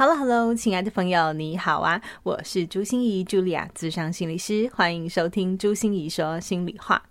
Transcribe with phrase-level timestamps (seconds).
[0.00, 2.00] Hello，Hello，亲爱的朋友，你好啊！
[2.22, 7.02] 我是朱芯仪，Julia，咨商心理师，欢迎收听朱心怡说心里话。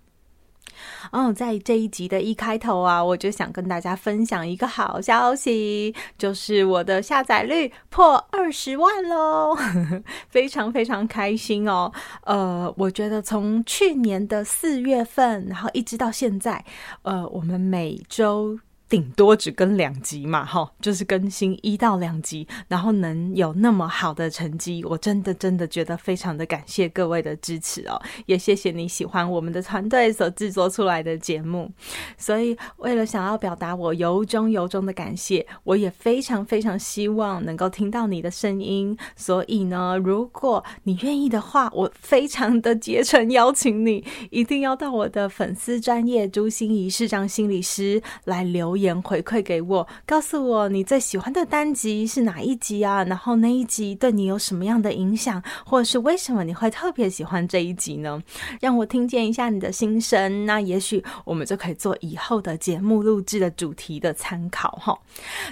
[1.12, 9.56] 哦，在这一集的一开头啊，我就想跟大家分享一个好消息，就是我的下载率破二十万喽，
[10.28, 11.92] 非常非常开心哦。
[12.24, 16.64] 呃，我觉得从去年的四月份，然后一直到现在，
[17.02, 18.58] 呃，我们每周。
[18.90, 31.70] 顶多只更两集嘛，哈，就是更新一到两集，然后能有那么好的成绩，我真的真的觉得非常的感谢各位的支持哦，也谢谢你喜欢我们的团队所制作出来的节目。
[32.18, 38.98] 所以，为了想要表达我由衷由衷的感谢，我也非常非常希望能够听到你的声音。
[39.14, 49.00] 所以呢，如果你愿意的话，我非常的竭诚邀请你，一定要到我的粉丝专业朱心仪视障心理师来留言。
[49.02, 53.02] 回馈给我，告诉我你最喜欢的单集是哪一集啊？
[53.04, 58.22] 然后那一集对你有什么样的影响，或者是为什么你会特别喜欢这一集呢？
[58.60, 64.96] 让我听见一下你的心声，那也许我们就可以做以后的节目录制的主题的参考哈。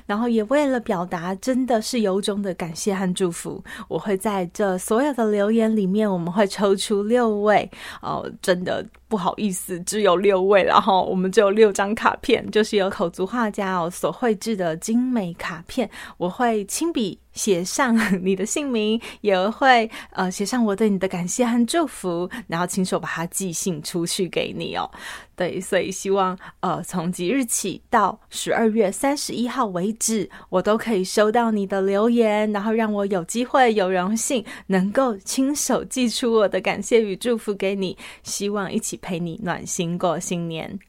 [0.06, 7.68] 然后也为了表达真的是由衷的感谢和祝福，我会在这所有的留言里面，我们会抽出六位
[8.02, 8.86] 哦，真的。
[9.08, 17.18] 不好意思，只有六位，然后我们只有六张卡片，就是由口足画家哦所绘制的精美卡片，我会亲笔。
[17.38, 24.90] 写上你的姓名，也会呃写上我对你的感谢和祝福，然后亲手把它寄信出去给你哦。
[25.36, 40.80] 对，所以希望呃从即日起到十二月三十一号为止，我都可以收到你的留言，然后让我有机会有荣幸能够亲手寄出我的感谢与祝福给你，希望一起陪你暖心过新年。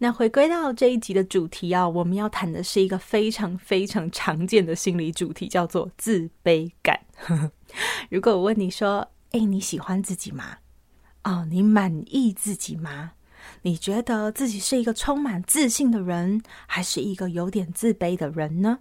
[0.00, 6.98] 那回归到这一集的主题啊，我们要谈的是一个非常非常常见的心理主题，叫做自卑感。
[8.08, 10.58] 如果我问你说：“诶，你喜欢自己吗？
[11.24, 13.12] 哦，你满意自己吗？
[13.62, 18.78] 你觉得自己是一个充满自信的人，还是一个有点自卑的人呢？”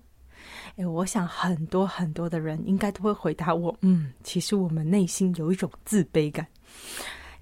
[0.77, 6.45] 诶，我想很多很多的人应该都会回答我：“嗯，其实我们内心有一种自卑感。”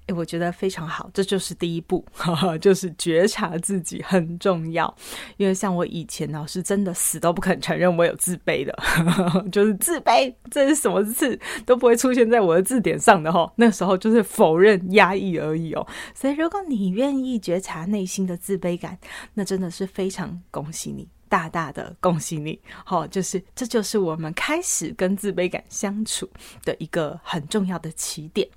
[0.06, 4.92] 诶，我觉得非常好，这就是第一步， 呵呵，就是觉察自己很重要。
[5.36, 13.52] 因为像我以前呢，是真的死都不肯承认我有自卑的，呵呵，就是自卑，这是什么字都不会出现在我的字典上的哈。
[13.56, 15.84] 那时候就是否认、压抑而已哦。
[16.14, 18.98] 所以，如果你愿意觉察内心的自卑感，
[19.34, 21.08] 那真的是非常恭喜你。
[21.28, 26.28] 大大的恭喜你，好，就是这就是我们开始跟自卑感相处
[26.64, 28.48] 的一个很重要的起点。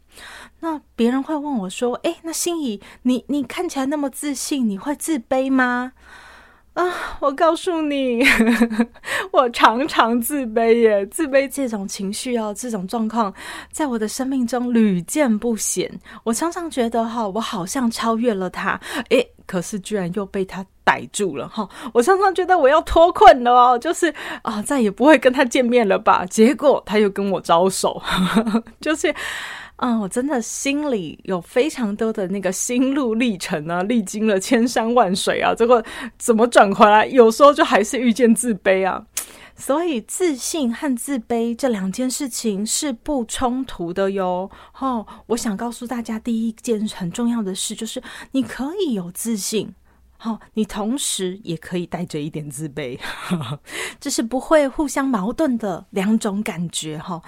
[0.60, 5.94] 那别人会问我说：“哎，那心仪，你你看起来那么自信，你会自卑吗？”
[6.74, 8.24] 啊，我告诉你，
[9.34, 11.06] 我常常自卑耶。
[11.08, 13.34] 自卑这种情绪哦，这种状况，
[13.72, 16.00] 在我的生命中屡见不鲜。
[16.24, 18.80] 我常常觉得哈，我好像超越了他，
[19.10, 21.68] 诶，可是居然又被他逮住了哈。
[21.92, 26.24] 我常常觉得我要脱困了哦，就是啊，再也不会跟他见面了吧？
[26.30, 28.00] 结果他又跟我招手，
[28.80, 29.12] 就是。
[29.80, 35.82] 啊，我真的心里有非常多的那个心路历程啊，历经了千山万水啊，这个
[36.18, 37.06] 怎么转回来？
[37.06, 39.02] 有时候就还是遇见自卑啊，
[39.60, 44.50] 所以自信和自卑这两件事情是不冲突的哟。
[44.80, 49.76] 哦，我想告诉大家，第一件很重要的事就是你可以有自信。
[50.22, 53.00] 好，你同时也可以带着一点自卑，
[54.02, 57.22] 这是不会互相矛盾的两种感觉哈。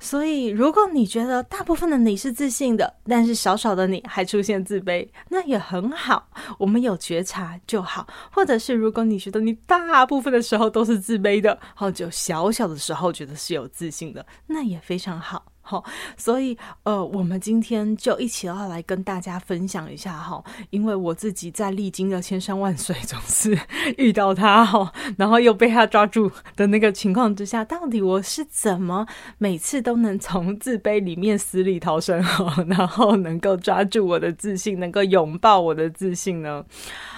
[0.00, 6.26] 所以，如果你觉得大部分的你是自信的，但是少少的你还出现自卑，那也很好，
[6.58, 8.06] 我们有觉察就好。
[8.32, 15.44] 或者是如果你觉得你大部分的时候都是自卑的，好，就小小的时候觉得是有自信的，那也非常好。
[15.68, 15.84] 好，
[16.16, 23.58] 所以呃，我们今天就一起要来跟大家分享一下哈，因为我自己在历经了千山万水， 总是
[23.98, 29.06] 遇到他哈，然后又被他抓住的那个情况之下，到底我是怎么
[29.36, 36.64] 每次都能从自卑里面死里逃生哈，然后能够抓住我的自信，能够拥抱我的自信呢？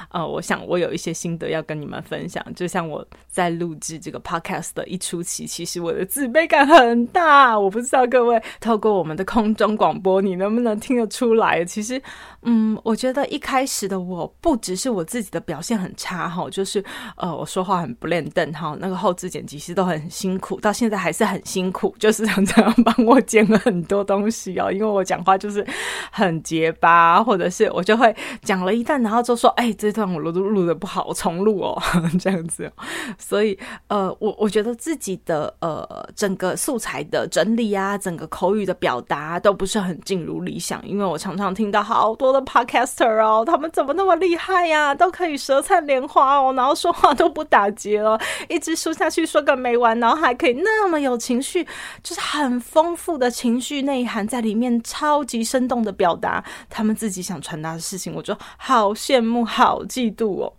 [0.08, 8.39] 呃，我想我有一些心得要跟你们分享，就像我在录制这个 podcast 的一初期，其实我的自卑感很大，我不知道各位。
[8.60, 11.64] 透过我们的空中广播，你能不能听得出来？
[11.64, 12.00] 其实，
[12.42, 16.82] 嗯，我觉得一开始的我不只是我自己的表现很差哈，就是
[17.16, 25.66] 呃，我说话很不轮转哈，那个后置剪辑师都很辛苦，到现在还是很辛苦， 就是常常帮我剪了很多东西哦，因为我讲话就是
[26.10, 31.82] 很结巴，或者是我就会讲了一段，然后就说，哎，这段我录录录的不好，重录哦，
[32.18, 32.70] 这样子。
[33.18, 33.58] 所以，
[33.88, 48.18] 呃，我我觉得自己的呃整个素材的整理啊，整个口语的表达都不是很尽如理想，因为我常常听到好多的 podcaster 哦，他们怎么那么厉害呀，都可以舌灿莲花哦，然后说话都不打结哦，
[48.48, 51.66] 一直说下去说个没完，然后还可以那么有情绪，
[52.02, 60.52] 就是很丰富的情绪内涵在里面，超级生动的表达他们自己想传达的事情，我就好羡慕，好嫉妒哦，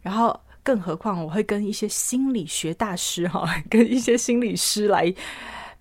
[0.00, 0.38] 然后。
[0.60, 5.10] 更何况，我会跟一些心理学大师哈，跟一些心理师来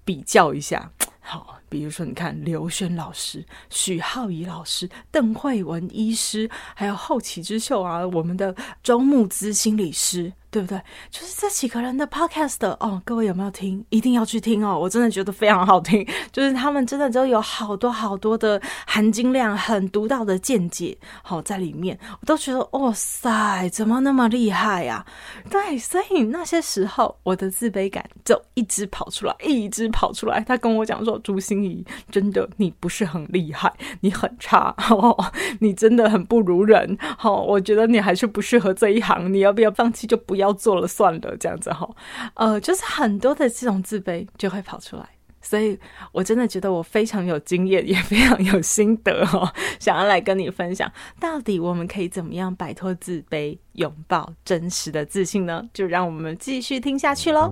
[0.05, 0.89] 比较一下。
[1.29, 10.31] 好，比如说，你看刘轩老师、许浩怡老师、邓慧文医师，还有后起之秀啊，我们的周木姿心理师。
[10.57, 10.81] 对不对？
[11.11, 13.85] 就是这几个人的 podcast 哦，各位有没有听？
[13.89, 14.75] 一定要去听哦！
[14.75, 25.05] 我真的觉得非常好听， 就是他们真的都有好多好多的含金量，很独到的见解，好在里面，我都觉得哇塞，怎么那么厉害呀？
[25.47, 30.39] 对，所以那些时候我的自卑感就一直跑出来，一直跑出来。
[30.41, 35.15] 他跟我讲说：“朱心仪，真的你不是很厉害，你很差，哦，
[35.59, 36.97] 你真的很不如人。
[36.99, 40.07] 好，我觉得你还是不适合这一行，你要不要放弃？
[40.07, 41.87] 就不。”要要做了，算了，这样子哈，
[42.35, 45.07] 呃，就是很多的这种自卑就会跑出来，
[45.41, 45.77] 所以
[46.11, 55.67] 我真的觉得我非常有经验，也非常有心得哈， 想要来跟你分享，到底我们可以怎么样摆脱自卑，拥抱真实的自信呢？
[55.73, 57.51] 就让我们继续听下去喽。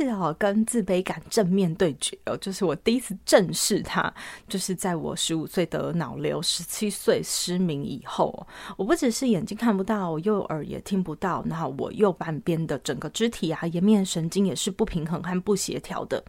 [0.00, 4.12] 是哦，跟自卑感正面对决哦，就是我第一次正视它，
[4.48, 8.46] 就是在我十五岁得脑瘤、十七岁失明以后，
[8.78, 16.24] 我不只是眼睛看不到，我右耳也听不到，然后我右半边的整个肢体啊，颜面神经也是不平衡和不协调的。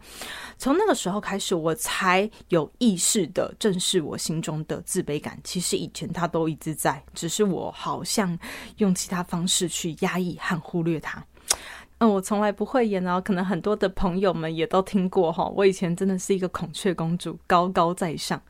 [0.58, 5.40] 从那个时候开始，我才有意识的正视我心中的自卑感。
[5.42, 8.38] 其实以前它都一直在，只是我好像
[8.76, 11.24] 用其他方式去压抑和忽略它。
[12.02, 15.44] 嗯，我从来不会演哦，可能很多的朋友们也都听过哈。
[15.54, 18.42] 我以前真的是一个孔雀公主，高高在上。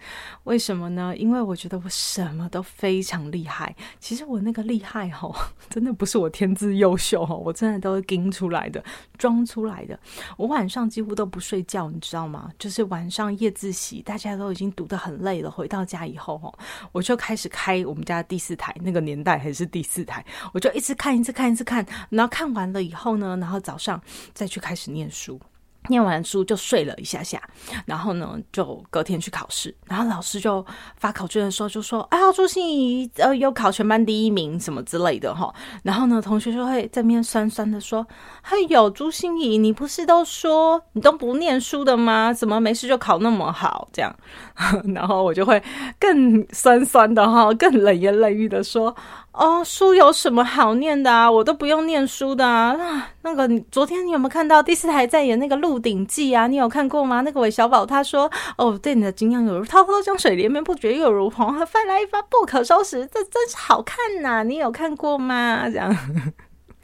[0.45, 1.15] 为什么呢？
[1.19, 3.77] 因为我觉得我什么都非常厉害。
[4.01, 5.31] 其实我那个厉害哈，
[5.69, 8.83] 真的不是我天资优秀哈，我真的都是出来的，
[9.19, 10.01] 装出来的。
[10.39, 12.51] 我晚上几乎都不睡觉，你知道吗？
[12.59, 16.51] 就是晚上夜自习，大家都已经读得很累了，回到家以后哈，
[16.91, 24.01] 我就开始开我们家第四台，那个年代还是第四台，我就一直看，一直看，一直看，然后看完了以后呢，然后早上
[24.33, 25.41] 再去开始念书。
[25.89, 27.43] 念完书就睡了一下下，
[27.87, 29.75] 然后呢，就隔天去考试。
[29.85, 30.65] 然后老师就
[30.97, 35.53] 发考卷的时候就说：“哎呀，朱心怡呃又考全班第一名什么之类的哈。”
[35.83, 38.07] 然后呢，同学就会在面酸酸的说
[38.47, 42.33] ：“哎呦，朱心怡，你不是都说你都不念书的吗？
[42.33, 44.17] 怎么没事就考那么好？”这样，
[44.95, 45.63] 然后我就会
[45.99, 48.95] 更酸酸的哈， 更冷言冷语的说。
[49.33, 51.31] 哦，书有什么好念的啊？
[51.31, 52.75] 我都不用念书的啊。
[52.75, 56.47] 那那个，昨天你有没有看到第四台在演那个《鹿鼎记》啊？
[56.47, 57.23] 你有看过吗？
[57.23, 65.67] 那个韦小宝他说：“哦，对你的敬仰有如滔滔江水，连绵不绝，又如黄河泛来一发不可收拾。”这真是好看呐，你有看过吗？
[65.71, 65.97] 这样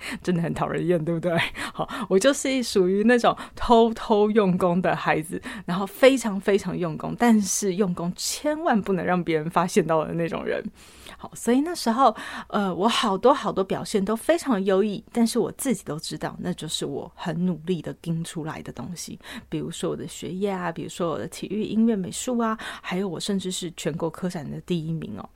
[0.22, 1.36] 真的很讨人厌，对不对？
[1.72, 10.62] 好，我就是属于那种偷偷用功的孩子，然后非常非常用功，但是用功千万不能让别人发现到的那种人。
[11.16, 12.14] 好，所以那时候，
[12.48, 19.18] 呃，我好多好多表现都非常优异，但是我自己都知道，那就是我很努力的盯出来的东西。
[19.48, 25.28] 比如说我的学业啊，比如说我的体育、音乐、美术啊，还有我甚至是全国科展的第一名哦。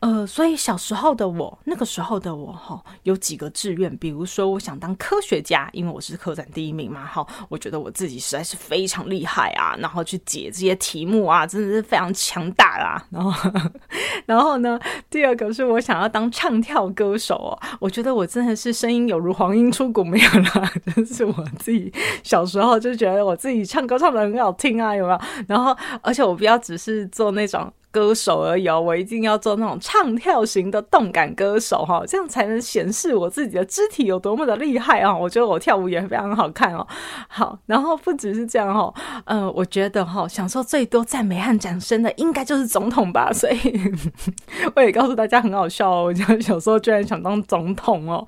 [0.00, 13.06] 呃，所以小时候的我，那个时候的我，哈，有几个志愿，比如说我想当科学家，因为我是科展第一名嘛，哈，我觉得我自己实在是非常厉害啊，然后去解这些题目啊，真的是非常强大啦。
[13.10, 13.50] 然后，
[14.24, 14.80] 然后呢，
[15.10, 21.92] 第二个是我想要当唱跳歌手哦，我觉得我真的是声音有如黄莺出谷，没有啦，真是我自己
[22.22, 25.20] 小时候就觉得我自己唱歌唱得很好听啊，有没有？
[25.46, 27.70] 然后，而且我不要只是做那种。
[27.90, 35.16] 歌手而已哦，我一定要做那种唱跳型的动感歌手哈，这样才能显示我自己的肢体有多么的厉害啊！
[35.16, 36.86] 我觉得我跳舞也非常好看哦。
[37.28, 38.94] 好，然后不只是这样哈，
[39.24, 43.30] 嗯，我觉得哈，享受最多赞美和掌声的应该就是总统吧。
[43.34, 43.58] 所以
[44.76, 48.24] 我也告诉大家很好笑哦，我小时候居然想当总统哦。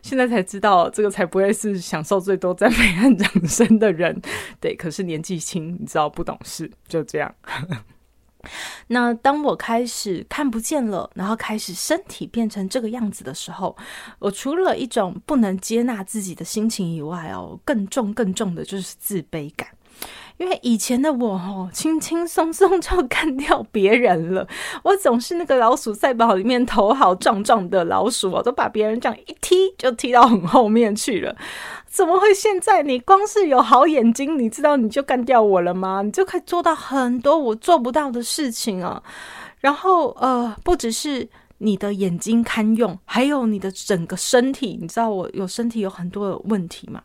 [0.00, 4.20] 现在才知道，这个才不会是享受最多赞美和掌声的人。
[4.60, 7.34] 对，可是年纪轻，你知道不懂事，就这样。
[8.88, 13.76] 那当我开始看不见了，然后开始身体变成这个样子的时候，
[14.18, 19.68] 我除了一种不能接纳自己的心情以外哦，更重更重的就是自卑感。
[20.38, 24.46] 因为以前的我哦，轻轻松松就干掉别人了，
[24.84, 31.36] 我总是那个老鼠赛跑里面头好壮壮的老鼠哦，都把别人这样一踢就踢到很后面去了。
[31.86, 36.02] 怎么会现在你光是有好眼睛，你知道你就干掉我了吗？
[36.02, 39.02] 你就可以做到很多我做不到的事情啊。
[39.60, 41.28] 然后呃，不只是
[41.58, 47.02] 你的眼睛堪用，还有你的整个身体，你知道我有身体有很多的问题嘛，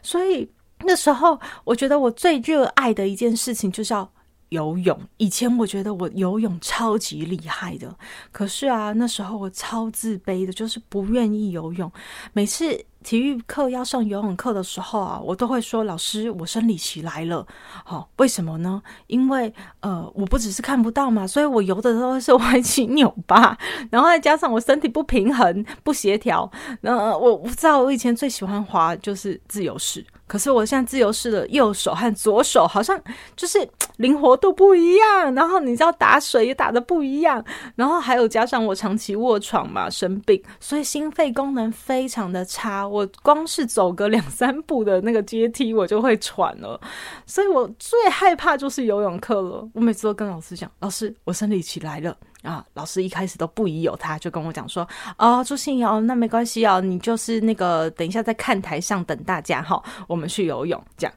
[0.00, 0.48] 所以。
[0.84, 4.10] 那时候，我觉得我最热爱的一件事情就是要
[4.50, 4.98] 游泳。
[5.18, 7.94] 以前我觉得我游泳超级厉害的，
[8.32, 11.90] 可是啊，那时候我超自卑的，就是不愿意游泳。
[12.32, 17.46] 每次体育课要上游泳课的时候啊，我都会说：“老师，我生理期来了。”
[17.84, 18.82] 好，为什么呢？
[19.06, 23.56] 因为呃，我不只是看不到嘛，所以我游的都是歪七扭八，
[23.90, 26.50] 然后再加上我身体不平衡、不协调。
[26.80, 30.04] 那，我不知道，我以前最喜欢滑就是自由式。
[30.28, 33.00] 可是我现在自由式的右手和左手好像
[33.34, 37.42] 就是灵活度不一样，然后你知道打水也打得不一样，
[37.74, 46.80] 然后还有加上我长期卧床嘛，生病，所以心肺功能非常的差，我光是走个两三步的那个阶梯我就会喘了，
[47.26, 49.66] 所以我最害怕就是游泳课了。
[49.72, 52.14] 我每次都跟老师讲，老师我生理期来了。
[52.42, 61.14] 啊，老师一开始都不疑有他，就跟我讲说：“哦，朱心怡哦，那没关系哦，你就是那个等一下在看台上等大家哈，我们去游泳这样。”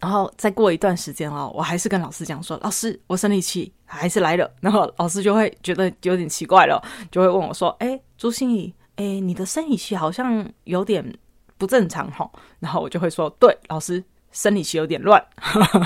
[0.00, 11.16] 然后再过一段时间哦，我还是跟老师讲说：“老师，我生理期还是来了。”然后老师就会觉得有点奇怪了，就会问我说：“哎，朱心怡，哎，你的生理期好像有点
[11.56, 12.28] 不正常哈。”
[12.58, 14.02] 然后我就会说：“对，老师。”
[14.32, 15.24] 生理期有点乱，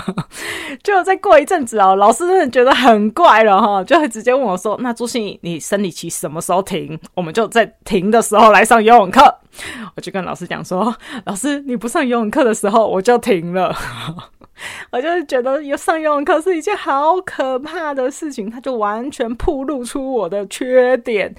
[0.82, 6.99] 就再过一阵子哦，老师真的觉得很怪了哈，就会直接问我说：“那朱心怡，你生理期什么时候停？
[7.14, 9.35] 我们就在停的时候来上游泳课。”
[9.94, 10.94] 我就跟老师讲说
[11.26, 13.75] ：“老师，你不上游泳课的时候，我就停了。
[14.92, 21.35] ”我就是觉得有上游泳课是一件好可怕的事情，它就完全暴露出我的缺点。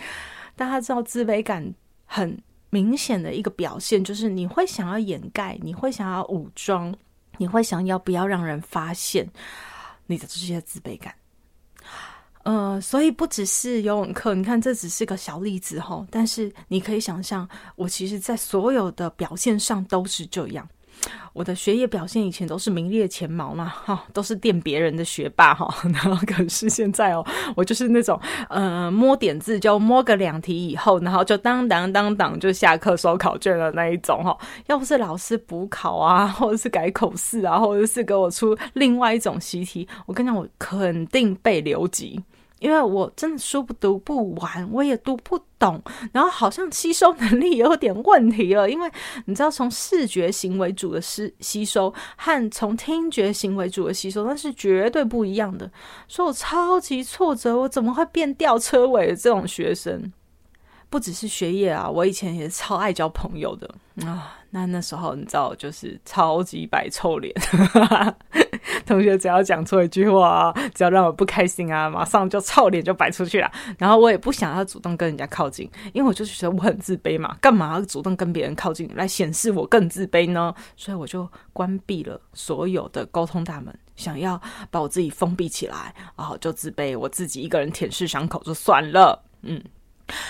[0.55, 1.74] 大家知道自卑感
[2.05, 2.38] 很。
[2.72, 6.92] 明显的一个表现就是你会想要掩盖，你会想要武装，
[7.38, 9.30] 你会想要不要让人发现
[10.08, 11.13] 你的这些自卑感。
[12.44, 20.68] 呃，所以不只是游泳课，你看这只是个小例子哈，但是你可以想象，我其实在所有的表现上都是这样。
[21.34, 25.74] 我的学业表现以前都是名列前茅嘛，哈，都是垫别人的学霸哈。
[25.93, 34.38] 然后可是现在哦，我就是那种呃摸点字就摸个两题以后，然后就当当当当就下课收考卷的那一种哈。
[34.67, 42.22] 要不是老师补考啊，或者是改口试啊，或者是给我出另外一种习题，我跟你讲，我肯定被留级。
[42.62, 45.82] 因为我真的书不读不完，我也读不懂，
[46.13, 48.70] 然后好像吸收能力有点问题了。
[48.70, 48.89] 因为
[49.25, 55.70] 你知道，从视觉型为主的吸吸收和从听觉型为主的吸收，那是绝对不一样的。
[56.08, 60.13] 所以我超级挫折，我怎么会变吊车尾的这种学生？
[60.91, 63.74] 不只是学业啊，我以前也超爱交朋友的
[64.06, 64.38] 啊。
[64.53, 67.34] 那那时候你知道，就是超级白臭脸，
[68.86, 73.51] 同学只要讲错一句话，只要让我不开心啊，马上就臭脸就摆出去了。
[73.78, 80.54] 然后我也不想要主动跟人家靠近，因为我就是觉得我很自卑嘛，干嘛要主动跟别人靠近来显示我更自卑呢？
[80.75, 89.24] 所以我就关闭了所有的沟通大门，想要把我自己封闭起来，然后就自卑，我自己一个人舔舐伤口就算了。
[89.44, 89.62] 嗯，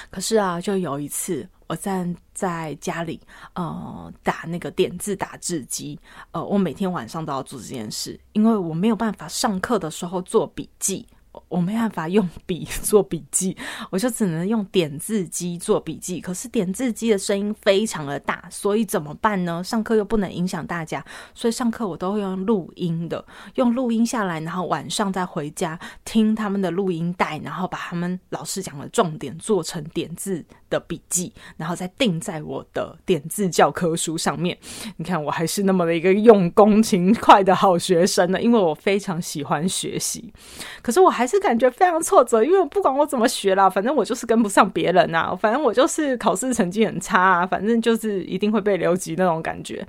[0.10, 1.48] 可是啊，就有一次。
[1.68, 3.18] 我站在家里，
[3.54, 5.98] 呃，打那个点字打字机，
[6.32, 11.08] 呃，我每天晚上都要做这件事，因为我没有办法上课的时候做笔记。
[11.48, 13.56] 我没办法用笔做笔记，
[13.90, 16.20] 我就只能用点字机做笔记。
[16.20, 19.64] 可是点字机的声音非常的大，所以怎么办呢？
[19.64, 23.24] 上课又不能影响大家，所以上课我都会用录音的，
[23.56, 34.58] 用录音下来，然后晚上再回家听他们的录音带，然后把他们老师讲的重点做成点字的笔记，然后再订在我的点字教科书上面。
[34.98, 40.34] 你看，我还是那么的一个用功勤快的好学生呢，因为我非常喜欢学习。
[40.82, 41.21] 可是我还。
[41.22, 49.86] 还是感觉非常挫折，因为不管我怎么学啦，反正我就是跟不上别人呐，反正我就是考试成绩很差啊，反正就是一定会被留级那种感觉。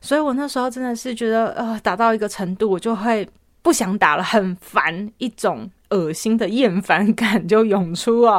[0.00, 3.28] 所以我那时候真的是觉得，呃，打到一个程度，我就会
[3.60, 8.36] 不想打了，很烦，一种恶心的厌烦感就涌出啊，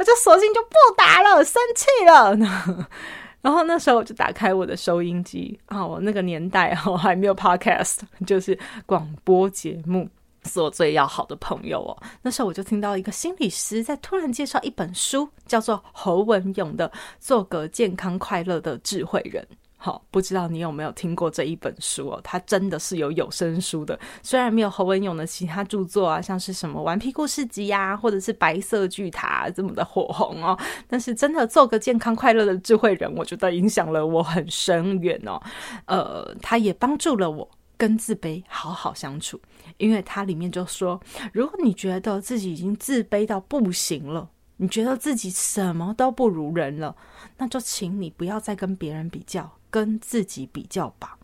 [0.00, 2.88] 我就索性就不打了，生气了。
[3.40, 10.08] 然后那时候我就打开我的收音机啊，我那个年代哈还没有 podcast，就是广播节目。
[10.46, 12.02] 是我最要好的朋友哦。
[12.22, 16.88] 那时候我就听到一个心理师在突然介绍一本书，叫做侯文勇的
[17.18, 19.46] 《做个健康快乐的智慧人》。
[19.78, 22.20] 好，不知道你有没有听过这一本书哦？
[22.24, 35.40] 它真的是有有声书的，虽然没有侯文勇的其他著作啊，像是什么《顽皮故事集》呀，或者是《白色巨塔》这么的火红哦，但是真的做个健康快乐的智慧人，我觉得影响了我很深远哦。
[35.84, 39.38] 呃，他也帮助了我跟自卑好好相处。
[39.78, 41.00] 因为它里面就说，
[41.32, 46.96] 如果你觉得自己已经自卑到不行了，你觉得自己什么都不如人了，
[47.38, 51.18] 那就请你不要再跟别人比较，跟自己比较吧。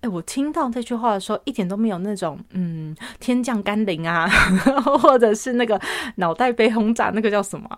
[0.00, 4.28] 哎，我听到这句话的时候，一点都没有那种嗯天降甘霖啊，
[5.02, 5.78] 或者是那个
[6.16, 7.68] 脑袋被轰炸，那个叫什么？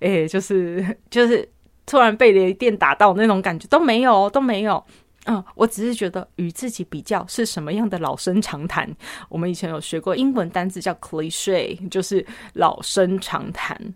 [0.00, 1.48] 哎，就是就是
[1.86, 4.84] 突然被雷电打到那种感觉都没有，都没有。
[5.30, 8.90] 嗯，我只是觉得与自己比较是什么样的老生常谈。
[9.28, 13.94] 我们以前有学过英文单字叫 cliche，就是老生常谈。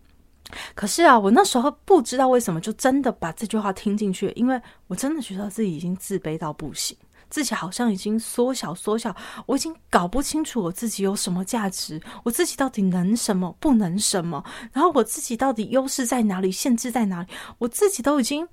[0.74, 6.94] 可是啊，我那时候不知道为什么就真的把这句话听进去，因为我真的觉得自己已经自卑到不行，
[7.30, 18.46] 自己好像已经缩小缩小，我已经搞不清楚我自己有什么价值，我自己到底能什么，不能什么，然后我自己到底优势在哪里，限制在哪里，我自己都已经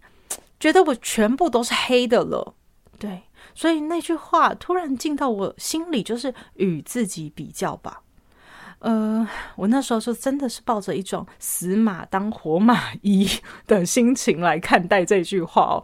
[0.57, 2.55] 觉得我全部都是黑的了。
[2.99, 3.23] 对，
[3.55, 8.03] 所以那句话突然进到我心里，就是与自己比较吧。
[8.79, 13.27] 呃，我那时候就真的是抱着一种死马当活马医
[13.67, 15.83] 的心情来看待这句话哦。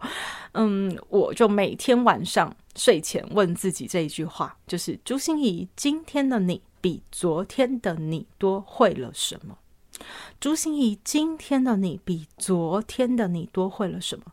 [0.52, 9.58] 嗯，我就每天晚上睡前问自己这一句话，就是朱心怡，今天的你比昨天的你多会了什么？
[10.40, 14.24] 朱心怡，今天的你比昨天的你多会了什么？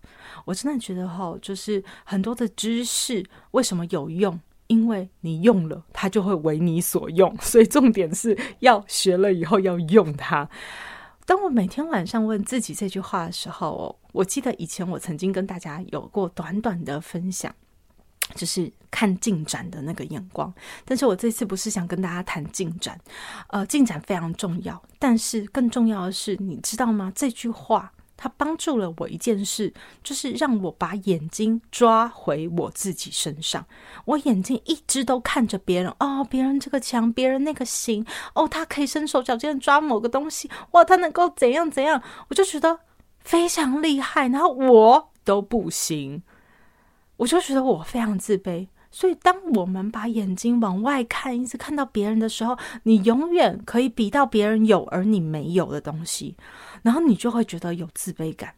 [0.45, 4.39] 我真的觉得哈，就是很多的知识为什么有用？
[4.67, 7.35] 因为你用了，它就会为你所用。
[7.41, 10.49] 所以重点是要学了以后要用它。
[11.25, 17.53] 当我每天晚上问自己这句话的时候，我记得以前我曾经跟大家有过短短的分享。
[18.35, 20.53] 就是看进展的那个眼光，
[20.85, 22.99] 但是我这次不是想跟大家谈进展，
[23.47, 27.11] 呃，进展非常重要，但是更重要的是，你知道吗？
[27.15, 33.65] 这句话它帮助了我一件事，就是让我把眼睛抓回我自己身上。
[34.05, 42.79] 我眼睛一直都看着别人，哦，别人这个强，别人那个行，哦，他可以伸手脚尖抓某个东西，哇，他能够怎样怎样，我就觉得
[43.19, 46.23] 非常厉害，然后我都不行。
[47.23, 56.35] 我就觉得我非常自卑，所以当我们把眼睛往外看，一直看到别人的时候，你永远可以比到别人有而你没有的东西，
[56.81, 58.53] 然后你就会觉得有自卑感。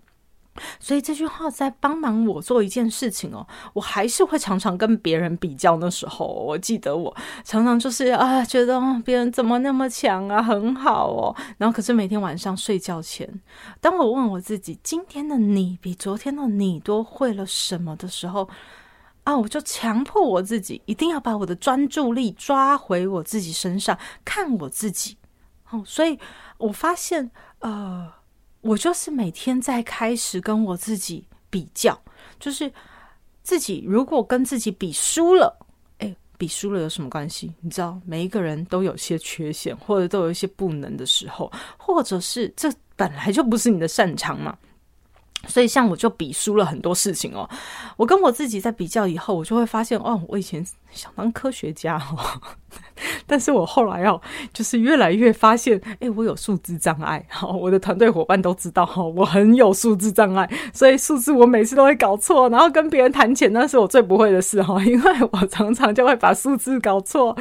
[0.80, 5.76] 所以这句话在帮忙我做一件事情哦，我还是会常常跟别人比较。
[5.78, 11.36] 那时候我记得我常常就是啊，觉得别人怎么那么强啊，很好哦。
[11.58, 13.30] 然后可是每天晚上睡觉前，
[13.82, 18.48] 当我问我自己今天的你比昨天的你多会了什么的时候，
[19.26, 25.18] 啊，我就强迫我自己一定要把我的专注力抓回我自己身上，看我自己。
[25.72, 26.18] 哦，所以
[26.58, 28.14] 我发现呃。
[28.66, 31.98] 我就是每天在开始跟我自己比较，
[32.40, 32.72] 就是
[33.44, 35.56] 自己如果跟自己比输了，
[36.00, 37.54] 诶，比输了有什么关系？
[37.62, 44.58] 你知道，每一个人都有些缺陷，或者都有一些不能的时候，或者是这本来就不是你的擅长嘛。
[45.48, 47.48] 所以，像我就比输了很多事情哦。
[47.98, 52.42] 我跟我自己在比较以后，我就会发现，哦，我以前想当科学家哦。
[53.26, 54.20] 但是我后来哦
[54.54, 57.26] 就是越来越发现，哎，我有数字障碍。
[57.30, 62.50] 好，我的团队伙伴都知道哈，我很有数字障碍，所以数字我每次都会搞错。
[62.50, 67.38] 然后跟别人谈钱，那是我最不会的事哈， 因为我常常就会把数字搞错。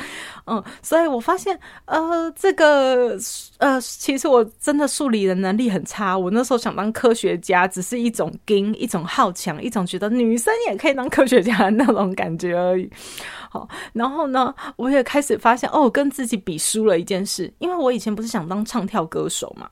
[0.47, 3.17] 嗯，所以我发现，呃，这个
[3.59, 6.17] 呃，其实我真的数理的能力很差。
[6.17, 12.89] 我那时候想当科学家，只是一种劲，一种好强，一种觉得女生也可以当科学家的那种感觉而已。
[13.93, 19.69] 然后呢，我也开始发现，哦，跟自己比输了一件事，因为我以前不是想当唱跳歌手嘛，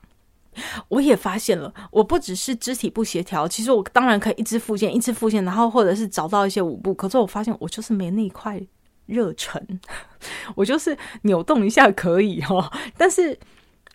[0.87, 8.61] 我也发现了，我不只是肢体不协调，其实我当然可以一直复健，一直复健，然后或者是找到一些舞步，可是我发现我就是没那一块
[9.05, 9.79] 热忱，
[10.55, 13.37] 我就是扭动一下可以哦，但是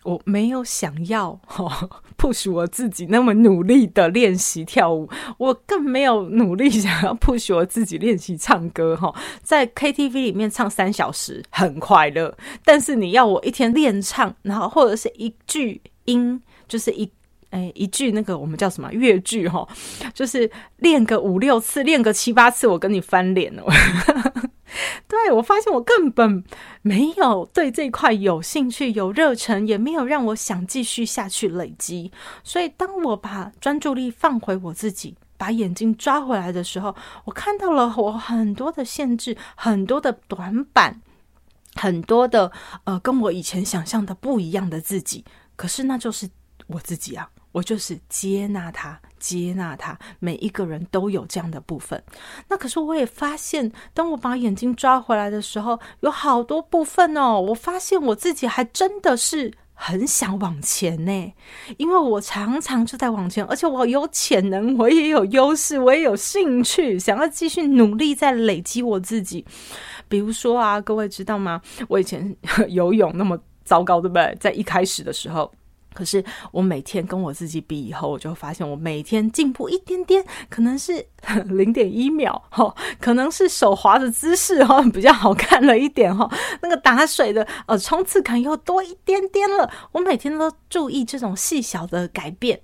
[0.03, 9.13] 我没有想要哈 push 我自己那么努力的练习跳舞，我更没有努力想要 push 我自己练习唱歌哈。
[9.43, 17.09] 在 KTV 里面唱三小时很快乐，但是你要我一天练唱，然后或者是一句音，就是一
[17.49, 19.67] 哎一句那个我们叫什么乐句哈，
[20.13, 23.63] 就是练个五六次，练个七八次，我跟你翻脸了。
[25.07, 26.43] 对，我发现我根本
[26.81, 32.11] 没有对这块有兴趣、有热忱，也没有让我想继续下去累积。
[32.43, 41.01] 所以，当我把专注力放回我自己，把眼睛抓回来的时候，我看到了我很多的限制，很多的短板，
[41.75, 42.51] 很多的
[42.83, 45.25] 呃，跟我以前想象的不一样的自己。
[45.55, 46.29] 可是，那就是
[46.67, 47.29] 我自己啊。
[47.59, 49.99] 我就是接纳他，接纳他。
[50.19, 52.01] 每一个人都有这样的部分。
[52.47, 57.37] 那可是我也发现，当我把眼睛抓回来的时候，有好多部分哦。
[57.39, 61.33] 我发现我自己还真的是很想往前呢，
[61.75, 69.45] 因为我常常就在往前，而且我有潜能，我也有优势，我也有兴趣，想要继续努力在累积我自己。
[70.07, 71.61] 比如说啊，各位知道吗？
[71.89, 72.33] 我以前
[72.69, 74.33] 游泳那么糟糕，对不对？
[74.39, 75.51] 在一开始的时候。
[75.93, 81.05] 可是我每天跟我自己比以后，我就发现我每天进步一点点，可能是
[81.47, 86.29] 零点一秒哈，可能是手滑的姿势哈比较好看了一点哈，
[86.61, 89.69] 那个打水的呃冲刺感又多一点点了。
[89.91, 92.59] 我每天都注意这种细小的改变。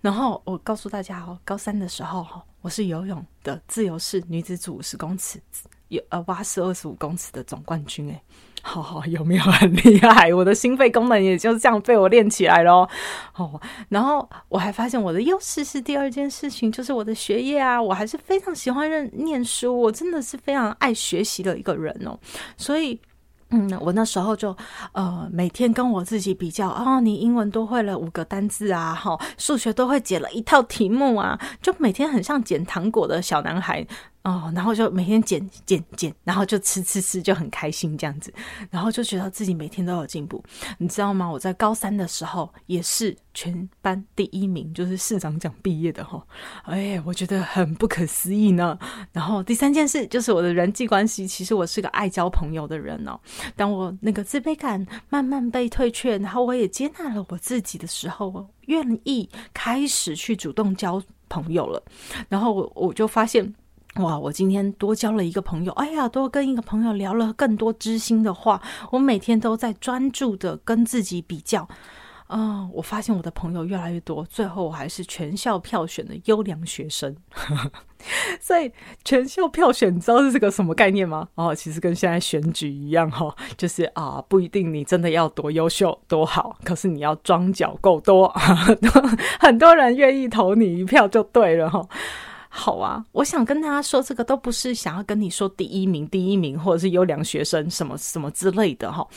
[0.00, 5.40] 然后我告诉大家哦，高三的时候哈，我是游泳的自由式女子组五十公尺，
[5.88, 8.20] 有呃蛙式二十五公尺的总冠军诶。
[8.64, 10.32] 好好，有没有很厉害？
[10.32, 12.88] 我的心肺功能也就这样被我练起来咯。
[13.34, 22.16] 哦，然后我还发现我的优势是第二件事情，就是我的学业啊，我还是非常喜欢认念书，我真的是非常爱学习的一个人哦。
[22.56, 22.98] 所以，
[23.50, 24.56] 嗯，我那时候就
[24.92, 33.84] 呃每天跟我自己比较哦，你英文都会了五个单字啊，哈，数学都会解了一套题目啊，就每天很像捡糖果的小男孩。
[34.22, 38.32] 哦，然后就每天减减减，然后就吃吃吃，就很开心这样子，
[38.70, 40.42] 然后就觉得自己每天都有进步，
[40.78, 41.28] 你知道吗？
[41.28, 46.24] 我在高三的时候也是全班第一名，就是市长奖毕业的哈，
[46.62, 48.78] 哎，我觉得很不可思议呢。
[49.10, 53.18] 然后第三件事就是我的人际关系，其实我是个爱交朋友的人哦。
[53.56, 61.82] 当我那个自卑感慢慢被退却，然后我也接纳了我自己的时候，我愿意开始去主动交朋友了，
[62.28, 63.52] 然后我我就发现。
[63.96, 64.18] 哇！
[64.18, 68.60] 我今天多交了一个朋友，哎呀，多跟一个朋友聊了更多知心的话。
[68.90, 71.68] 我每天都在专注的跟自己比较，
[72.28, 77.14] 啊、我发现我的朋友越来越多，最后我还是全校票选的优良学生。
[78.40, 78.72] 所以
[79.04, 81.28] 全校票选，你知道是这个什么概念吗？
[81.34, 88.26] 哦，其实跟现在选举一样哈，就是啊，不一定你真的要多优秀多好，可是你要装脚够多，
[89.38, 91.86] 很多人愿意投你一票就对了哈。
[92.54, 99.08] 好啊，我想跟大家说，这个都不是想要跟你说第一名、第一名，或者是优良学生什么什么之类的哈。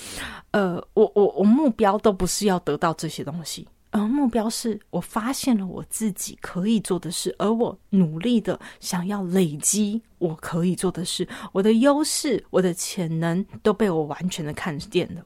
[0.52, 15.22] 呃，我我我目标都不是要得到这些东西，而目标是我发现了我自己可以做的事，而我努力的想要累积我可以做的事，我的优势、我的潜能都被我完全的看见了。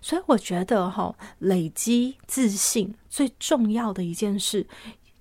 [0.00, 4.64] 所以我觉得哈，累积自信最重要的一件事。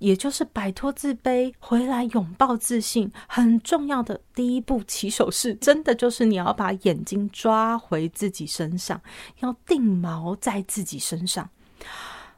[0.04, 9.00] 也就是摆脱自卑，回来拥抱自信，很重要的第一步起手式，真的就是你要把眼睛抓回自己身上，
[9.40, 11.50] 要定锚在自己身上。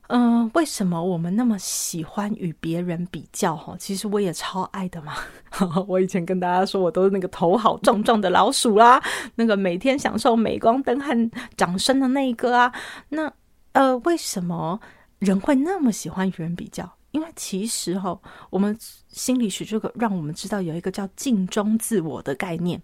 [0.09, 3.55] 嗯、为什么我们那么喜欢与别人比较？
[3.55, 5.15] 哈，其实我也超爱的嘛。
[5.87, 9.01] 我以前跟大家说，我都是那个头好壮壮的老鼠啦，
[9.33, 12.71] 那个每天享受镁光灯和掌声的那一个啊。
[13.09, 13.33] 那
[13.71, 14.79] 呃，为什么
[15.17, 16.94] 人会那么喜欢与人比较？
[17.15, 22.81] 因为其实哈，我们心理学这个让我们知道有一个叫镜中自我的概念，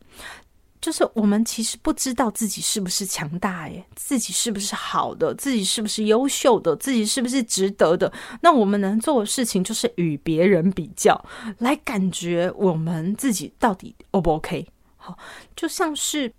[0.79, 8.09] 就是我们其实不知道自己是不是强大耶，自己是不是好的，自己是不是优秀的，自己是不是值得的。
[8.41, 11.21] 那我们能做的事情就是与别人比较，
[11.57, 14.65] 来感觉我们自己到底 O 不 OK？
[14.95, 15.17] 好，
[15.57, 16.33] 就像是。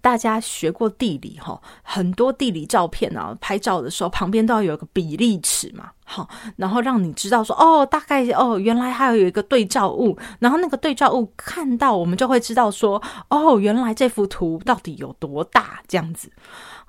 [0.00, 16.30] 大家学过地理哈，很多地理照片啊，拍照的时候旁边都要有个比例尺嘛，好，然后让你知道说哦，大概哦，原来还有一个对照物，然后那个对照物看到我们就会知道说哦，原来这幅图到底有多大这样子，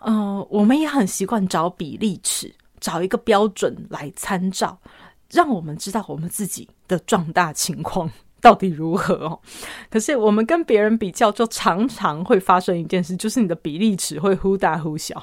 [0.05, 4.79] 嗯、我们也很习惯找比例尺，找一个标准来参照，
[5.29, 8.09] 让我们知道我们自己的壮大情况。
[8.41, 9.39] 到底如何？
[9.89, 15.21] 可是我们跟别人比较，就常常会发生一件事，就是你的比例尺会忽大忽小，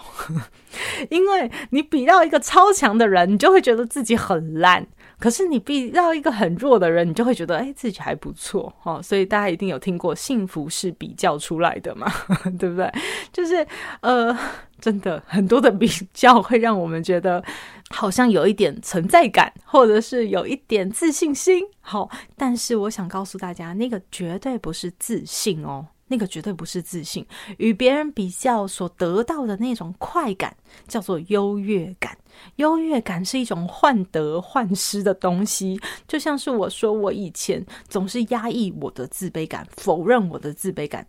[1.10, 4.86] 因为你比到一个超强的人，你就会觉得自己很烂。
[5.18, 9.02] 可是你比到一个很弱的人，你就会觉得哎，自己还不错哦。
[9.02, 12.06] 所以大家一定有听过，幸福是比较出来的嘛，
[12.58, 12.90] 对不对？
[13.32, 13.66] 就是
[14.00, 14.36] 呃，
[14.80, 17.42] 真的很多的比较会让我们觉得
[17.90, 21.64] 好像有一点存在感，或者是有一点自信心。
[21.80, 25.86] 好，但是我想告诉大家，那个绝对不是自信哦。
[26.08, 27.24] 那个绝对不是自信，
[27.58, 32.16] 与别人比较所得到的那种快感叫做优越感。
[32.56, 41.06] 优越感是一种患得患失的东西，就像是我说，我以前总是压抑我的自卑感，否认我的自卑感，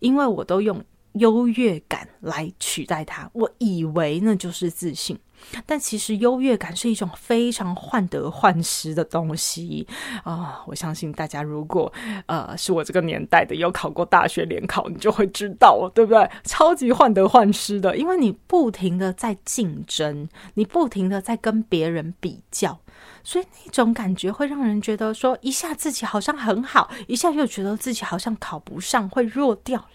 [0.00, 0.82] 因为我都用
[1.14, 5.18] 优越感来取代它，我以为那就是自信。
[5.66, 9.86] 但其实优越感是一种非常患得患失的东西
[10.24, 11.92] 啊、我相信大家如果
[12.26, 16.30] 呃是我这个年代的，有考过大学联考，你就会知道，对不对？
[16.44, 22.78] 超级患得患失的，因为你不停的在竞争，你不停的在跟别人比较，
[23.22, 29.88] 所以那种感觉会让人觉得说，一下自己好像很好，一下又觉得自己好像考不上，会弱掉。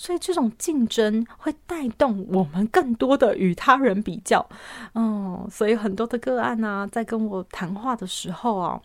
[0.00, 4.48] 所以这种竞争会带动我们更多的与他人比较，
[4.94, 8.80] 嗯，所以很多的个案呢，在跟我谈话的时候啊，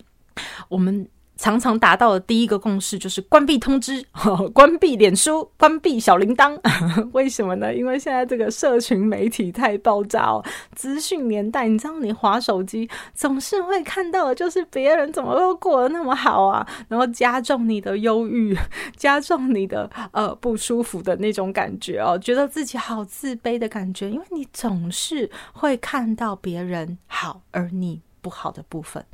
[0.68, 1.08] 我们。
[1.38, 4.06] 常常达到的第一个共识就是关闭通知，
[4.54, 6.58] 关闭脸书，关闭小铃铛。
[7.14, 7.74] 为什么呢？
[7.74, 10.44] 因为现在这个社群媒体太爆炸哦，
[10.76, 18.58] 资讯年代，你知道，你滑手机总是会看到的，就是别人怎么都过得那么好啊，然后加重你的忧郁，
[18.96, 29.06] 加重你的呃不舒服的那种感觉哦，觉得自己好自卑的感觉，因为你总是会看到别人好，而你不好的部分。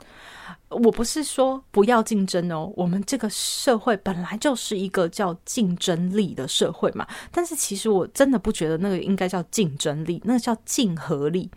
[0.69, 7.06] 我不是说不要竞争哦，我们这个社会本来就是一个叫竞争力的社会嘛。
[7.30, 11.52] 但是其实我真的不觉得那个应该叫竞争力，那个叫竞合力。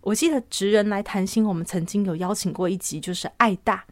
[0.00, 3.84] 我记得职人来谈心，我们曾经有邀请过一集，就是爱大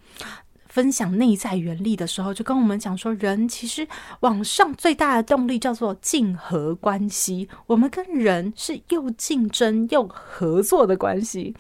[0.66, 3.86] 分享内在原力的时候，就跟我们讲说，人其实
[4.20, 7.48] 往上最大的动力叫做竞合关系。
[7.66, 11.54] 我们跟人是又竞争又合作的关系。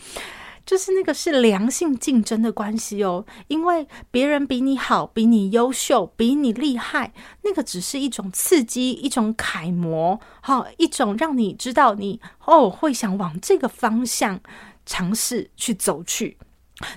[0.66, 14.40] 就是那个是良性竞争的关系哦，因为别人比你好，比你优秀，比你厉害，那个只是一种刺激，一种楷模，好，一种让你知道你哦会想往这个方向
[14.86, 16.36] 尝试去走去，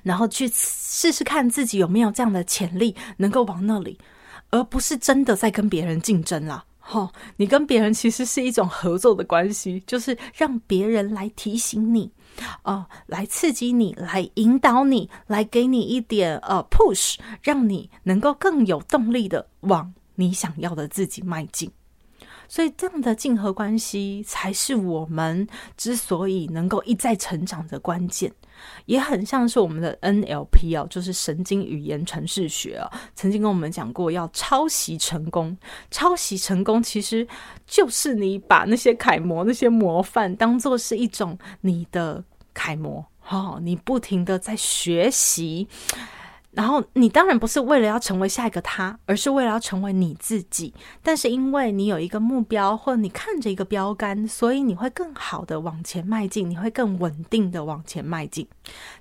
[0.04, 4.00] 然后去试试看自己有没有这样的潜力能够往那里，
[4.50, 6.64] 而不是真的在跟别人竞争了。
[6.90, 12.10] 哦，你跟别人其实是一种合作的关系，就是让别人来提醒你。
[12.64, 21.72] 哦，来刺激你，来引导你，来给你一点呃 push，让你能够更有动力的往你想要的自己迈进。
[22.50, 25.46] 所以这样的竞合关系才是我们
[25.76, 28.32] 之所以能够一再成长的关键，
[28.86, 35.58] 也很像是我们的 NLP 哦，就是神经语言程式学哦，曾经跟我们讲过要抄袭成功，
[35.92, 37.28] 抄袭成功其实
[37.66, 45.68] 就是你把那些楷模、那些模范当做是一种你的楷模，哦，你不停的在学习。
[46.58, 50.74] 然后你当然不是为了要成为下一个他，而是为了要成为你自己。
[51.04, 58.48] 但是因为你有一个目标，或者你看着一个标杆，所以你会更好的往前迈进，你会更稳定的往前迈进。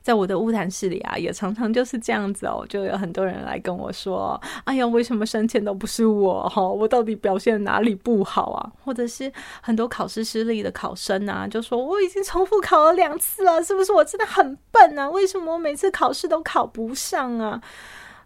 [0.02, 6.46] 在我的乌谈室里啊，也常常就是这样子哦，就有很多人来跟我说：“哎呀，为什么升迁都不是我？
[6.50, 15.08] 哈，我到底表现哪里不好啊？”或者是很多考试失利的考生啊，就说：“我已经重复考了两次了，是不是我真的很笨啊？
[15.08, 17.60] 为什么我每次考试都考不上啊？”啊，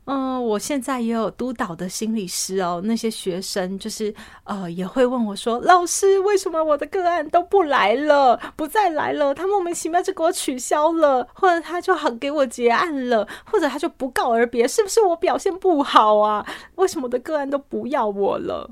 [0.06, 4.12] 嗯，我现在也有督导的心理师哦，那些学生就是
[4.44, 9.34] 呃，也会问我说：“老师，为什么我的个案都不来了，不再来了？
[9.34, 16.44] 他莫名其妙就给我取消了，或者他就好给我结案了，或者他就不告而别，是不是我表现不好啊？
[16.76, 18.70] 为什么我的个案都不要我了？”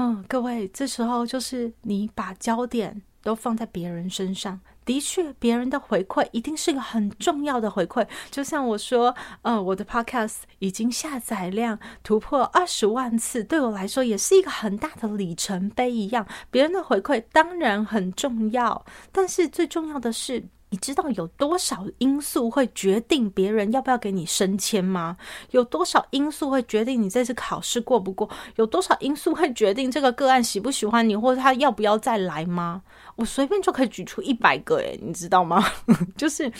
[0.00, 4.60] 嗯，各位，这时候就是你把焦点都放在别人身上。
[4.88, 8.08] 的确，别人的回馈一定是个很重要的回馈。
[8.30, 16.26] 就像我说，呃，我的 podcast 已经下载量突破二十万次，对我来说也是一个很大的里程碑一样。
[16.50, 25.16] 别人的回馈当然很重要，但是最重要的是你知道有多少因素会决定别人要不要给你升迁吗？
[25.52, 28.28] 有多少因素会决定你这次考试过不过？
[28.56, 32.82] 有多少因素会决定这个个案喜不喜欢你，或者他要不要再来吗？
[33.16, 35.64] 我随便就可以举出一百个，诶，你知道吗？
[36.16, 36.50] 就是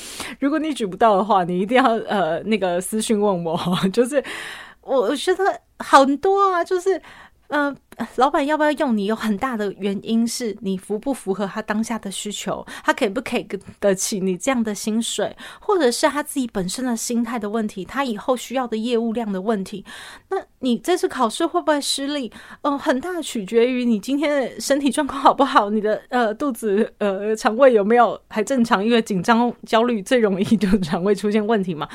[0.40, 3.58] 如果你举不到的话，你一定要呃那个私讯问我。
[3.92, 4.24] 就是
[4.80, 7.00] 我觉得很多啊，就是。
[7.48, 9.06] 嗯、呃，老板要不要用你？
[9.06, 19.84] 有很大的原因是你符不符合他当下的需求，他可不可以给得起你这样的薪水，或者是他自己本身的心态的问题，他以后需要的业务量的问题。
[20.28, 22.30] 那你这次考试会不会失利？
[22.60, 28.84] 哦、呃，很大取决于你今天的身体状况好不好，你的呃肚子呃肠胃有没有还正常？
[28.84, 31.88] 因为紧张焦虑最容易就肠胃出现问题嘛。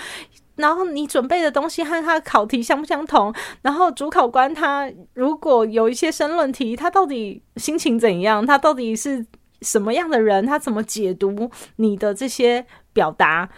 [0.56, 3.34] 然后你准备的东西和他考题相不相同？
[3.62, 8.46] 然后主考官他如果有一些申论题，他到底心情怎样？
[8.46, 9.26] 他到底是
[9.62, 10.46] 什么样的人？
[10.46, 13.50] 他怎么解读你的这些表达？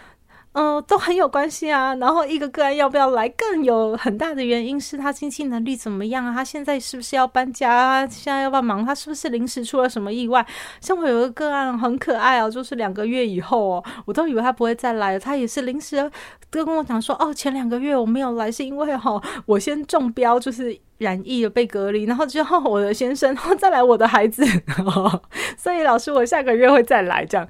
[0.58, 1.94] 嗯，都很有关系啊。
[1.96, 6.34] 然后一个个案要不要来，更有很大的原因是他经济能力怎么样啊？
[6.34, 8.08] 他现在是不是要搬家啊？
[8.08, 8.86] 现在要不要忙？
[8.86, 10.46] 他是不是临时出了什么意外？
[10.80, 15.20] 像我有个个案很可爱哦，就是两个月以后哦，我都以为他不会再来了。
[15.20, 16.10] 他也是临时
[16.50, 24.46] 都跟我讲说，哦，前两个月我没有来，是因为哈，我先中标，就是染疫了被隔离，然后之后我的先生，然后再来我的孩子，
[25.60, 27.46] 所以老师我下个月会再来这样。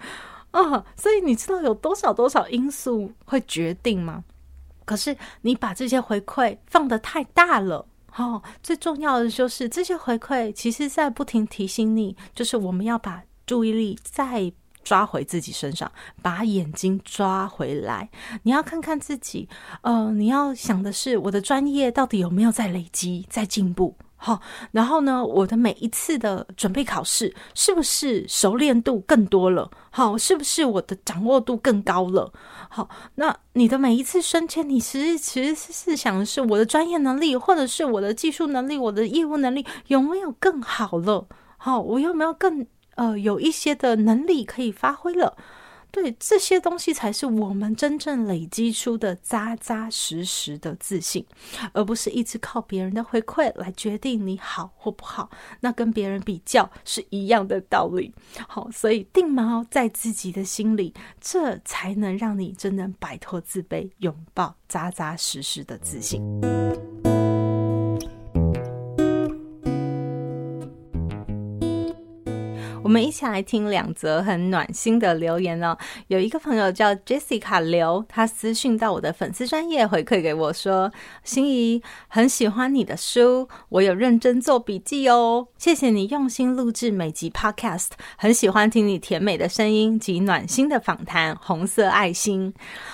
[0.55, 4.23] 啊、所以你知道有多少多少因素会决定吗？
[4.85, 15.91] 可是你把这些回馈放得太大了，哦，最重要的就是这些回馈，其实在不停提醒你，就是我们要把注意力再抓回自己身上，
[16.21, 18.09] 把眼睛抓回来。
[18.43, 19.49] 你要看看自己，
[19.81, 23.97] 呃，你要想的是我的专业到底有没有在累积，在进步。
[24.17, 29.69] 好，然后呢，我的每一次的准备考试，是不是熟练度更多了？
[29.91, 32.31] 好，是不是我的掌握度更高了？
[32.69, 41.27] 好，那你的每一次升迁，你其实其实是想的是我的专业能力，或者是我的技术能力，我的业务能力有没有更好了？
[41.57, 45.35] 好，我有没有更呃有一些的能力可以发挥了？
[45.95, 51.25] 对，这些东西才是我们真正累积出的扎扎实实的自信，
[51.71, 55.29] 而不是一直靠别人的回馈来决定你好或不好。
[55.61, 58.13] 那跟别人比较是一样的道理。
[58.45, 66.21] 好，所以定锚在自己的心里，这才能让你真正摆脱自卑，拥抱扎扎实实的自信。
[72.85, 75.75] 我们一起来听两则很暖心的留言哦。
[76.05, 80.91] 有一个朋友叫 Jessica 刘，他私讯到我的粉丝专业回馈给我说
[81.25, 85.47] ：“心怡很喜欢你的书，我有认真做笔记哦。
[85.57, 91.35] 谢谢你用心录制每集 Podcast，很喜欢听你甜美的声音及暖心的访谈。
[91.41, 92.53] 红色爱心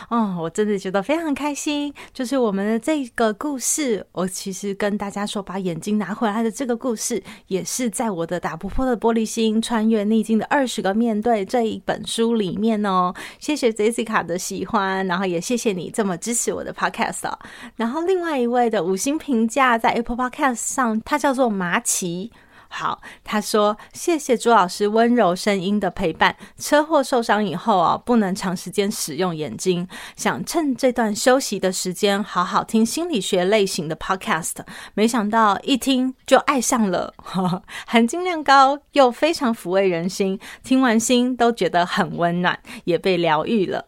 [0.10, 1.94] 哦，我真的觉得非常开心。
[2.14, 9.81] 就是我们的这个故事，我其实跟大家说，把眼睛拿回来的这个故事，也是在我的打不破的玻璃心穿。
[9.82, 17.40] 穿越逆境的二十个面对这一本书里面哦，谢谢 Jessica 的喜欢，然后也谢谢你这么支持我的 Podcast 哦。
[17.78, 22.32] 然后另外一位的五星评价在 Apple Podcast 上，他叫做麻奇。
[22.74, 26.38] 好，他说谢谢朱老师温柔声音的陪伴。
[26.58, 34.56] 车祸受伤以后啊，不能长时间使用眼睛，想趁这段休息的时间好好听心理学类型的 podcast。
[34.94, 43.88] 没想到一听就爱上了，呵呵，含金量高又非常抚慰人心，听完心都觉得很温暖，也被疗愈了。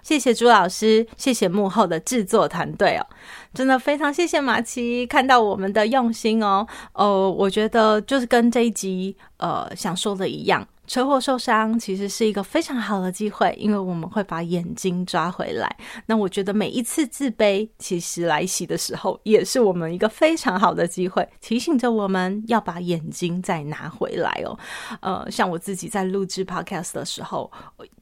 [0.00, 3.06] 谢谢朱老师，谢谢幕后的制作团队哦，
[3.54, 6.66] 真的非常谢谢马奇看到我们的用心哦。
[6.92, 10.66] 哦，我觉得就是跟这一集呃想说的一样。
[10.86, 15.76] 车祸受伤其实是一个非常好的机会，因为我们会把眼睛抓回来。
[16.06, 24.58] 那我觉得每一次自卑其实来袭的时候，也是我们一个非常好的机会，提醒着我们要把眼睛再拿回来哦。
[25.02, 27.52] 呃，像我自己在录制 Podcast 的时候，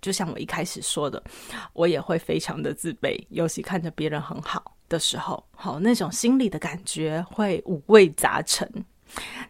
[0.01, 1.21] 就像我一开始说的，
[1.73, 8.71] 我也会非常的自卑，尤其看着别人很好的时候，好，那种心里的感觉会五味杂陈。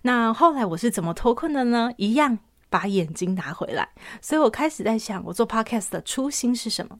[0.03, 1.91] 那后来我是怎么脱困的呢？
[1.97, 2.39] 一样。
[2.69, 3.89] 把眼睛拿回来，
[4.21, 6.99] 所以我开始在想，我做 podcast 的初心是什么？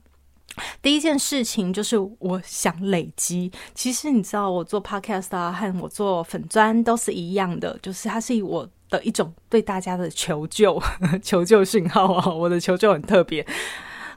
[0.81, 3.51] 第一件事情就是我想累积。
[3.75, 10.81] 其实你知道，我做 podcast 啊，和我做粉砖都是一样的，就是它是我的一种对大家的求救、
[11.21, 12.33] 求救讯号啊。
[12.33, 13.45] 我的求救很特别。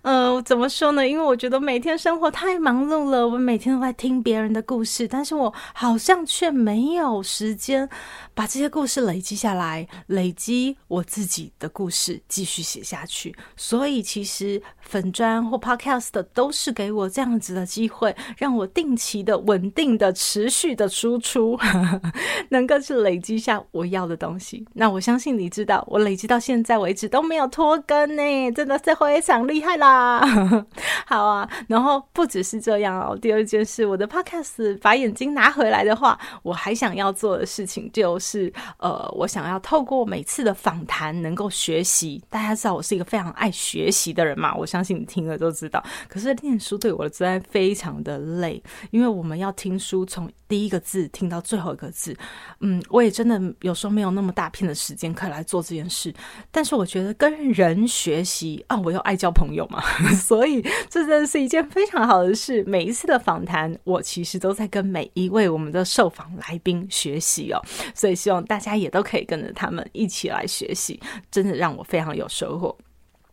[0.02, 1.06] 呃，怎么说呢？
[1.06, 7.86] 因为我觉得每天生活太忙碌了，我每天都在听别人的故事，但是我好像却没有时间
[8.32, 13.36] 把这些故事累积下来，累积我自己的故事，继续写下去。
[13.56, 21.56] 所以其实粉砖或 Podcast 的都是给我这样子的机会，让我定期的、稳定的、持续的输出，
[22.50, 24.66] 能够去累积下我要的东西。
[24.74, 30.20] 那我相信你知道，我累积到现在为止都没有拖更呢，真的是非常厉害啦！
[31.06, 42.20] 好啊，然后不只是这样哦，第二件事，我的 Podcast 把眼睛拿回来的话，我还想要做的事情就是，呃，我想要透过每次的访谈能够学习。
[42.28, 45.84] 大家知道我是一个非常爱学习的人嘛，我想相信你听了都知道。
[46.08, 52.16] 可是念书对我的真的非常的累，因为我们要听书从第一个字听到最后一个字。
[52.60, 56.12] 嗯，我也真的有时候没有那么大片的时间可以来做这件事。
[56.50, 59.82] 但是我觉得跟人学习啊，我又爱交朋友嘛，
[60.16, 62.64] 所以这真的是一件非常好的事。
[62.64, 67.60] 每一次的访谈，我其实都在跟每一位我们的受访来宾学习哦。
[67.94, 70.98] 所以希望大家也都可以跟着他们一起来学习，
[71.30, 72.76] 真的让我非常有收获。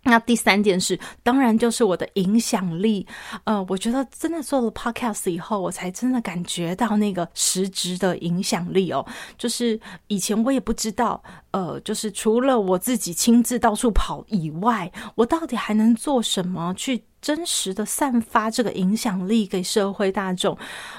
[0.08, 3.06] 那第三件事，当然就是我的影响力。
[3.44, 9.06] 呃，我觉得真的做了 podcast 以后，我才真的感觉到那个实质的影响力哦。
[9.38, 20.58] 就是以前我也不知道，呃，就是除了我自己亲自到处跑以外，我到底还能做什么去真实的散发这个影响力给社会大众，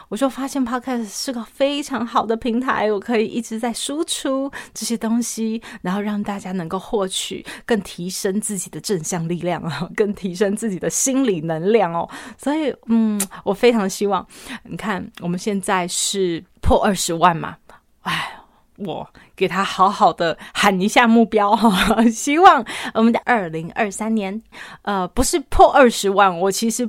[0.09, 12.09] 我就发现 Podcast 是个非常好的平台，我可以一直在输出这些东西，然后让大家能够获取更提升自己的正向力量啊， 更提升自己的心理能量哦。
[12.37, 14.27] 所以，嗯，我非常希望，
[14.65, 17.57] 你看我们现在是破二十万嘛，
[18.03, 18.38] 哎。
[18.79, 22.65] 我给他好好的喊一下目标哈， 希望
[22.95, 24.41] 我们的二零二三年，
[24.83, 26.89] 呃，不是破二十万，我其实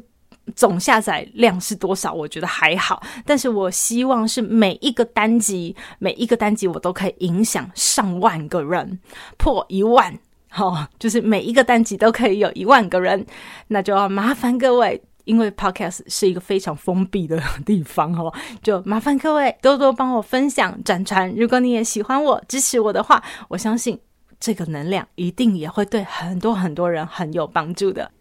[0.56, 9.00] 总下载量是多少，我觉得还好，但是我希望是每一个单集，每一个单集我都可以影响上万个人，
[9.38, 10.18] 破一万，
[10.50, 13.26] 哈， 就是每一个单集都可以有一万个人，
[13.68, 15.02] 那就要麻烦各位。
[15.30, 21.32] 因为 Podcast 是一个非常封闭的地方哦， 就麻烦各位多多帮我分享、转传。
[21.36, 24.00] 如果你也喜欢我、支持我的话，我相信
[24.40, 28.12] 这个能量一定也会对很多很多人很有帮助的。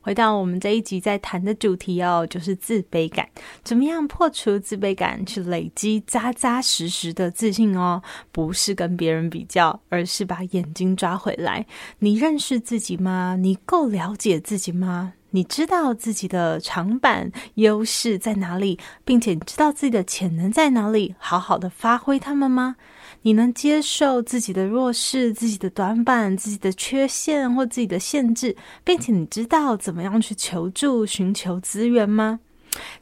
[0.00, 3.28] 回到我们这一集在谈的主题哦，就是自卑感。
[3.62, 8.02] 怎么样破除自卑感，去累积扎扎实实的自信哦？
[8.32, 11.66] 不是跟别人比较，而是把眼睛抓回来。
[11.98, 13.36] 你认识自己吗？
[13.38, 15.12] 你够了解自己吗？
[15.30, 22.76] 你知道自己的长板优势在哪里，并且你知道自己的潜能在哪里，好好的发挥他们吗？
[23.22, 32.40] 你能接受自己的弱势、自己的短板、自己的缺陷或自己的限制，并且你知道怎么样去求助、寻求资源吗？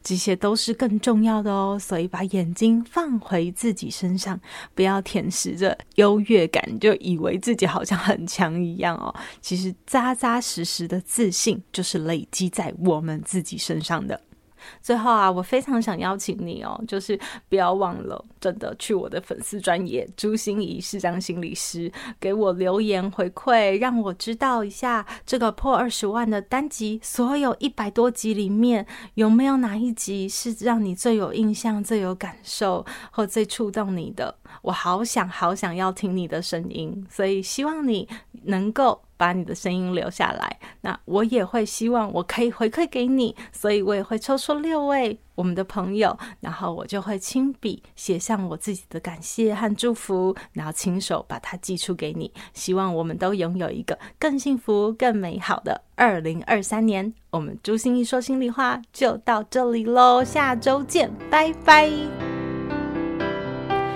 [0.03, 4.41] 这些都是更重要的哦，所以把眼睛放回自己身上，
[4.75, 9.15] 不要舔食着优越感，就以为自己好像很强一样哦。
[9.41, 14.21] 其实扎扎实实的自信就是累积在我们自己身上的。
[14.83, 21.91] 最后啊，我非常想邀请你哦， 就是不要忘了，真的去我的粉丝专业朱芯仪视障心理师
[22.21, 34.37] 给我留言回馈，让我知道一下这个破二十万的单集，所有一百多集里面有没有哪一集是让你最有印象、最有感受或最触动你的？
[34.63, 38.09] 我好想好想要听你的声音，所以希望你
[38.45, 39.06] 能够。
[39.17, 52.33] 把你的声音留下来，那我也会希望我可以回馈给你，所以我也会抽出六位我们的朋友，然后我就会亲笔写上我自己的感谢和祝福，然后亲手把它寄出给你。
[52.53, 57.13] 希望我们都拥有一个更幸福、更美好的二零二三年。
[57.31, 62.36] 我们朱芯仪说心里话就到这里喽，下周见，拜拜。